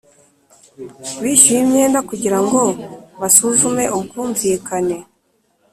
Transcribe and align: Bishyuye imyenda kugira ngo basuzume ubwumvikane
Bishyuye 1.21 1.59
imyenda 1.65 1.99
kugira 2.09 2.37
ngo 2.45 2.59
basuzume 3.19 3.83
ubwumvikane 3.97 4.97